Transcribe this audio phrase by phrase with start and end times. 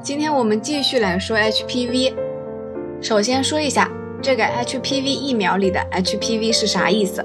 [0.00, 2.14] 今天我们继续来说 HPV。
[3.00, 3.90] 首先说一下
[4.22, 7.24] 这个 HPV 疫苗里的 HPV 是啥意思？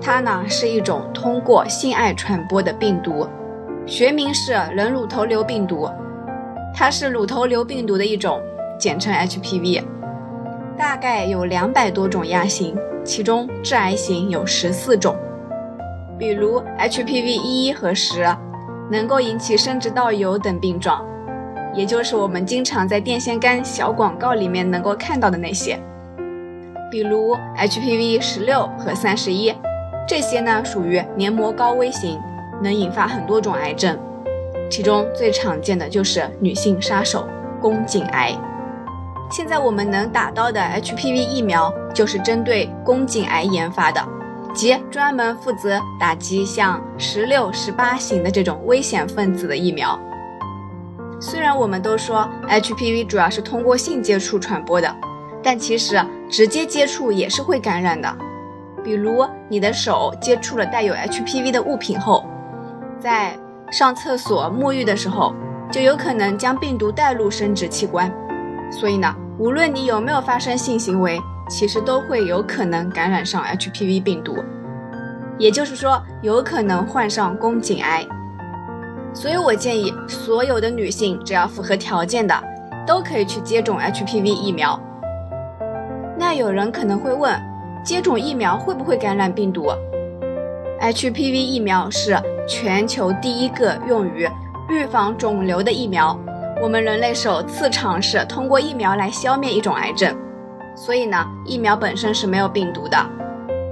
[0.00, 3.28] 它呢是一种通过性爱传播的病毒，
[3.86, 5.86] 学名是人乳头瘤病毒，
[6.74, 8.40] 它是乳头瘤病毒的一种，
[8.78, 9.84] 简称 HPV。
[10.78, 12.74] 大概有两百多种亚型，
[13.04, 15.14] 其中致癌型有十四种，
[16.18, 18.26] 比如 HPV 一和十，
[18.90, 21.04] 能够引起生殖道疣等病状，
[21.78, 25.78] 也就是我们经常在电线杆小广告里面能够看到的那些，
[26.90, 29.54] 比如 HPV 十六和三十一，
[30.04, 32.18] 这些呢属于黏膜高危型，
[32.60, 33.96] 能引发很多种癌症，
[34.68, 37.28] 其中最常见的就是女性杀手
[37.62, 38.34] 宫颈癌。
[39.30, 44.04] 现在我们能打到的 HPV 疫苗就是针对宫颈癌研发的，
[44.52, 49.96] 即专门负责打击像十六、十八型的这种危险分子的疫苗。
[51.20, 54.94] 虽然我们都说 HPV 主要是通过性接触传播的，
[55.42, 58.16] 但其实直接接触也是会感染的。
[58.84, 62.24] 比如你的手接触了带有 HPV 的物品后，
[63.00, 63.36] 在
[63.70, 65.34] 上厕所、沐浴的时候，
[65.72, 68.10] 就有可能将病毒带入生殖器官。
[68.70, 74.36] 所以呢，无论你有没有发生性行为，其实都会有可能感染上 HPV 病毒，
[75.36, 78.06] 也就是说，有可能患上宫颈癌。
[79.14, 82.34] 所以我建议所有的女性，只要符合条件的，
[82.86, 84.78] 都可以去接种 HPV 疫苗。
[86.16, 87.32] 那有人可能会问，
[87.84, 89.66] 接种疫苗会不会感染病毒
[90.80, 94.28] ？HPV 疫苗是全球第一个用于
[94.68, 96.16] 预防肿瘤的疫苗。
[96.60, 100.14] 我们人类首次尝试通过疫苗来消灭一种癌症，
[100.76, 102.96] 所以呢，疫苗本身是没有病毒的，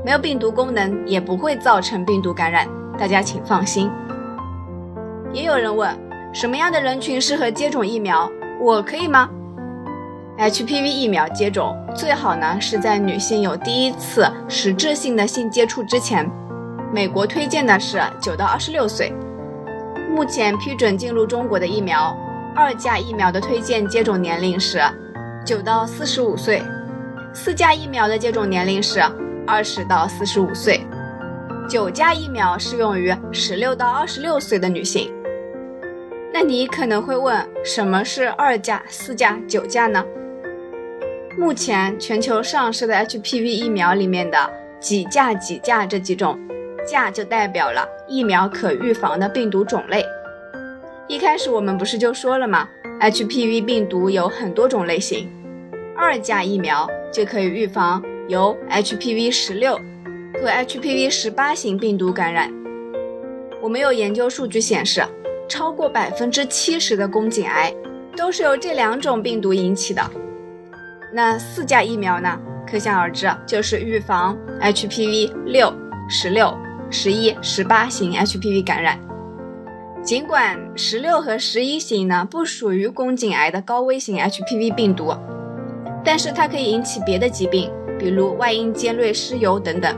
[0.04, 2.66] 没有病毒功能，也不会造成病毒感染，
[2.98, 3.90] 大家请放心。
[5.36, 5.94] 也有人问，
[6.32, 8.26] 什么样的人群适合接种疫苗？
[8.58, 9.28] 我可以吗
[10.38, 16.26] ？HPV 疫苗接种最好呢是在女性有第一次实质性的性接触之前，
[16.90, 19.12] 美国推荐的是九到二十六岁。
[20.08, 22.16] 目前批准进入中国的疫苗。
[22.54, 24.80] 二价疫苗的推荐接种年龄是
[25.44, 26.62] 九到四十五岁，
[27.34, 29.02] 四价疫苗的接种年龄是
[29.46, 30.80] 二十到四十五岁，
[31.68, 35.12] 九价疫苗适用于十六到二十六岁的女性。
[36.38, 40.04] 那你可能会问，什么是二价、四价、九价呢？
[41.38, 46.38] 目前全球上市的 HPV 疫苗里面的几价几价这几种，
[46.86, 50.04] 价就代表了疫苗可预防的病毒种类。
[51.08, 52.68] 一开始我们不是就说了吗
[53.00, 55.30] ？HPV 病毒有很多种类型，
[55.96, 59.74] 二价疫苗就可以预防由 HPV 十六
[60.34, 62.52] 和 HPV 十八型病毒感染。
[63.62, 65.02] 我们有研究数据显示，
[65.48, 67.72] 超过百分之七十的宫颈癌
[68.16, 70.02] 都是由这两种病毒引起的。
[71.12, 72.38] 那四价疫苗呢？
[72.68, 75.72] 可想而知，就是预防 HPV 六、
[76.08, 76.52] 十六、
[76.90, 78.98] 十一、十八型 HPV 感染。
[80.02, 85.14] 尽管十六和十一型呢不属于宫颈癌的高危型 HPV 病毒，
[86.04, 89.96] 但是它可以引起别的疾病，比如外阴尖锐湿疣等等。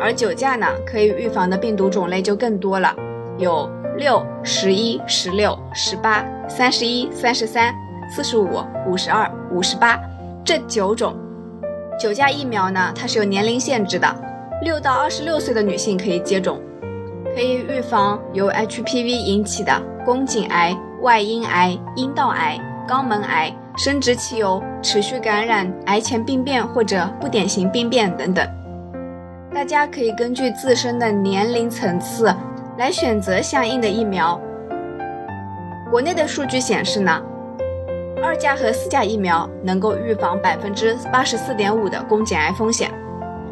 [0.00, 2.94] 而九价呢可以预防的病毒种类就更多了，
[3.40, 7.74] 有六、十一、十六、十八、三十一、三十三、
[8.14, 9.98] 四十五、五十二、五十八
[10.44, 11.16] 这九种。
[11.98, 14.06] 九价疫苗呢它是有年龄限制的，
[14.62, 16.60] 六到二十六岁的女性可以接种。
[17.34, 19.72] 可以预防由 HPV 引起的
[20.04, 22.58] 宫颈癌、外阴癌、阴道癌、
[22.88, 28.46] 肛门癌、生殖器疣、持续感染、癌前病变或者不典型病变等等。
[29.54, 32.34] 大家可以根据自身的年龄层次
[32.80, 34.40] 来选择相应的疫苗。
[35.90, 37.20] 国内的数据显示呢，
[38.24, 42.90] 二价和四价疫苗能够预防百分之八十四点五的宫颈癌风险。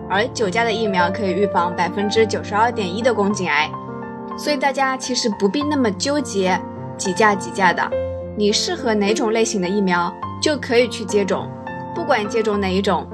[0.08, 3.70] 而九价的疫苗可以预防百分之九十二点一的宫颈癌，
[4.38, 6.58] 所以大家其实不必那么纠结
[6.96, 7.86] 几价几价的，
[8.34, 10.10] 你适合哪种类型的疫苗
[10.40, 11.46] 就可以去接种，
[11.94, 13.06] 不管接种哪一种，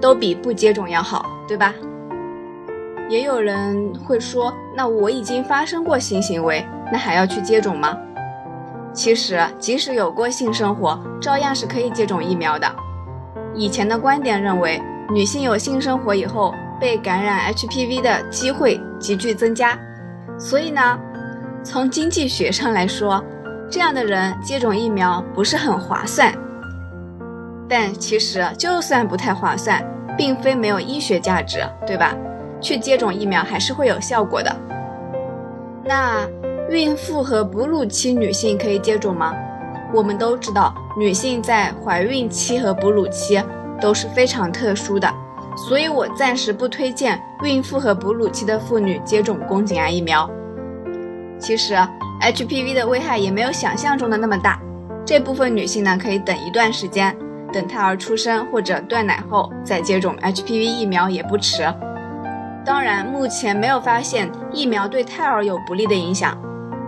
[0.00, 1.74] 都比不接种要好，对吧？
[3.08, 7.96] 也有人会说，那我已经发生过性行为，那还要去接种吗？
[8.92, 12.70] 其实，即使有过性生活，照样是可以接种疫苗的。
[13.54, 14.80] 以前的观点认为。
[15.10, 19.74] 女性有性生活以后被感染 HPV 的机会急剧增加，
[20.38, 21.00] 所以呢，
[21.64, 23.24] 从经济学上来说，
[23.70, 26.30] 这样的人接种疫苗不是很划算。
[27.66, 29.82] 但其实就算不太划算，
[30.14, 32.14] 并非没有医学价值，对吧？
[32.60, 34.54] 去接种疫苗还是会有效果的。
[35.84, 36.28] 那
[36.70, 39.34] 孕妇和哺乳期女性可以接种吗？
[39.94, 43.42] 我们都知道，女性在怀孕期和哺乳期
[43.80, 45.10] 都是非常特殊的，
[45.68, 50.28] 所以我暂时不推荐孕妇和哺乳期的妇女接种宫颈癌疫苗。
[51.38, 51.74] 其实
[52.20, 54.60] ，HPV 的危害也没有想象中的那么大，
[55.06, 57.16] 这部分女性呢可以等一段时间，
[57.50, 61.62] 等胎儿出生或者断奶后再接种 HPV 疫苗也不迟。
[62.68, 66.36] 当然，目前没有发现疫苗对胎儿有不利的影响，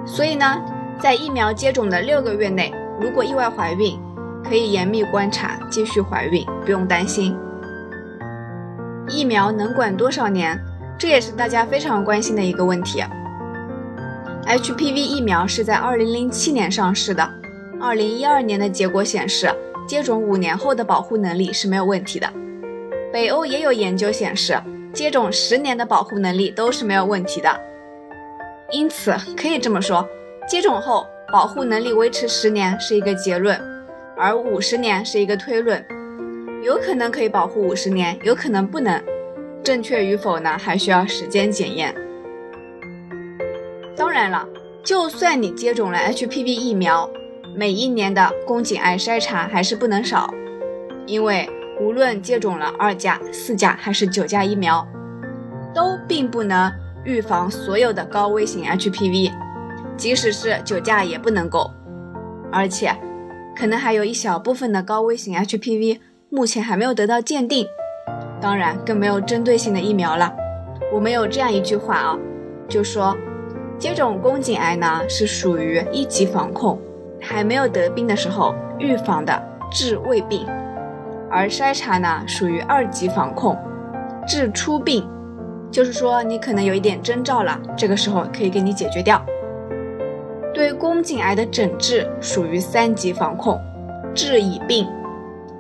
[0.05, 0.61] 所以呢，
[0.99, 2.71] 在疫苗接种的六个月内。
[3.01, 3.99] 如果意外怀孕，
[4.45, 7.35] 可以严密观察，继续怀孕，不用担心。
[9.09, 10.61] 疫苗能管多少年？
[10.99, 13.03] 这也是大家非常关心的一个问题。
[14.45, 17.27] HPV 疫苗是在2007年上市的
[17.81, 19.51] ，2012年的结果显示，
[19.89, 22.31] 接种五年后的保护能力是没有问题的。
[23.11, 24.61] 北欧也有研究显示，
[24.93, 27.61] 接种十年的保护能力都是没有问题的。
[28.71, 30.09] 因此可以这么说，
[30.49, 31.07] 接种后。
[31.33, 33.57] 保护能力维持十年是一个结论，
[34.17, 35.87] 而五十年是一个推论，
[36.61, 39.01] 有可能可以保护五十年，有可能不能，
[39.63, 40.59] 正确与否呢？
[40.59, 41.95] 还需要时间检验。
[43.95, 44.45] 当然了，
[44.83, 47.09] 就算你接种了 HPV 疫苗，
[47.55, 50.35] 每一年的宫颈癌筛查还是不能少，
[51.07, 51.49] 因为
[51.81, 54.87] 无论接种了二价、四价还是九价疫苗，
[55.75, 56.71] 都并不能
[57.05, 59.33] 预防所有的高危型 HPV。
[59.97, 61.71] 即使是九价也不能够，
[62.53, 62.95] 而且
[63.57, 67.67] 可能还有一小部分的高危型 HPV 目前还没有得到鉴定，
[68.41, 70.33] 当然更没有针对性的疫苗了。
[70.93, 72.19] 我们有这样一句话啊，
[72.69, 73.17] 就说
[73.79, 76.81] 接种宫颈癌呢是属于一级防控，
[77.21, 80.47] 还没有得病的时候预防的治未病，
[81.31, 83.57] 而筛查呢属于二级防控，
[84.27, 85.09] 治出病，
[85.71, 89.23] 就是说你可能有一点征兆了，这个时候可以给你解决掉。
[90.53, 93.59] 对宫颈癌的诊治属于三级防控，
[94.13, 94.89] 治已病，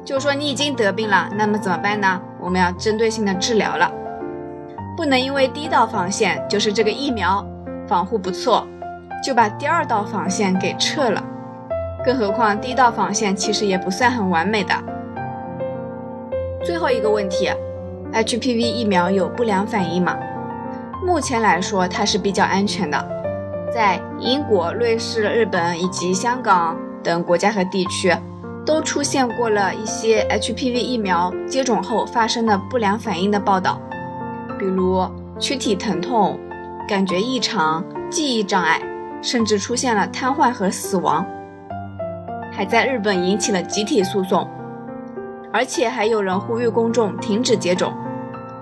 [0.04, 2.20] 就说你已经得病了，那么怎么办呢？
[2.40, 3.92] 我们要针对性的治疗了，
[4.96, 7.46] 不能因为第一道防线就是这个疫苗
[7.86, 8.66] 防护不错，
[9.24, 11.22] 就把第二道防线给撤了。
[12.04, 14.74] 更何况第一道防线其实也不算很完美的。
[16.62, 17.50] 最后一个问题
[18.12, 20.16] ，HPV 疫苗有不良反应吗？
[21.02, 23.08] 目前来说，它是比较安全的。
[23.74, 28.14] 在英国、瑞士、日本以及香港等国家和地区，
[28.66, 33.80] 都出现过了一些 HPV 疫苗接种后发生的不良反应的报道，
[34.58, 35.08] 比如
[35.38, 36.38] 躯体疼痛、
[36.86, 38.82] 感觉异常、记忆障碍，
[39.22, 41.24] 甚至出现了瘫痪和死亡，
[42.52, 44.46] 还在日本引起了集体诉讼，
[45.52, 47.92] 而且还有人呼吁公众停止接种。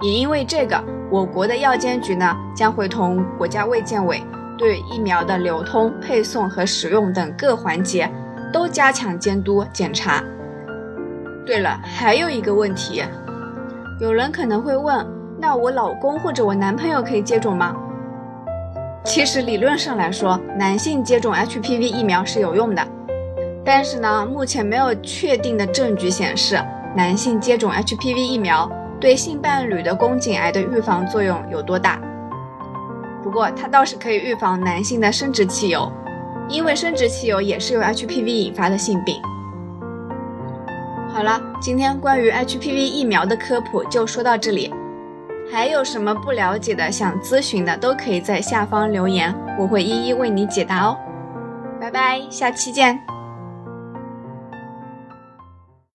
[0.01, 4.23] 也因为这个，我国的药监局呢将会同国家卫健委。
[4.57, 8.11] 对疫苗的流通、配送和使用等各环节
[8.53, 10.21] 都加强监督检查。
[11.47, 13.05] 对了，还有一个问题，
[14.01, 15.07] 有人可能会问：
[15.39, 17.77] 那我老公或者我男朋友可以接种吗？
[19.05, 22.85] 其实理论上来说，男性接种 HPV 疫苗是有用的，
[23.65, 26.61] 但是呢，目前没有确定的证据显示
[26.99, 28.69] 男性接种 HPV 疫苗
[29.01, 31.97] 对性伴侣的宫颈癌的预防作用有多大。
[33.23, 35.93] 不过它倒是可以预防男性的生殖器疣，
[36.49, 39.23] 因为生殖器疣也是由 HPV 引发的性病。
[41.15, 44.75] 好了，今天关于 HPV 疫苗的科普就说到这里，
[45.53, 50.97] 还有什么不了解的、想咨询的，都可以在下方留言，我会一一为你解答哦。
[51.81, 53.01] 拜拜，下期见。